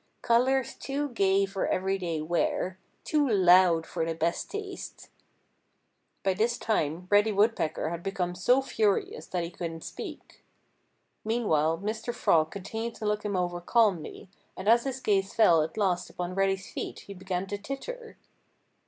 "Colors 0.23 0.73
too 0.73 1.09
gay 1.09 1.45
for 1.45 1.67
everyday 1.67 2.21
wear! 2.21 2.79
Too 3.03 3.29
loud 3.29 3.85
for 3.85 4.03
the 4.03 4.15
best 4.15 4.49
taste!" 4.49 5.11
By 6.23 6.33
this 6.33 6.57
time 6.57 7.05
Reddy 7.11 7.31
Woodpecker 7.31 7.91
had 7.91 8.01
become 8.01 8.33
so 8.33 8.63
furious 8.63 9.27
that 9.27 9.43
he 9.43 9.51
couldn't 9.51 9.83
speak. 9.83 10.43
Meanwhile 11.23 11.77
Mr. 11.83 12.15
Frog 12.15 12.49
continued 12.49 12.95
to 12.95 13.05
look 13.05 13.23
him 13.23 13.35
over 13.35 13.61
calmly, 13.61 14.27
and 14.57 14.67
as 14.67 14.85
his 14.85 14.99
gaze 15.01 15.35
fell 15.35 15.61
at 15.61 15.77
last 15.77 16.09
upon 16.09 16.33
Reddy's 16.33 16.71
feet 16.71 17.01
he 17.01 17.13
began 17.13 17.45
to 17.45 17.59
titter. 17.59 18.17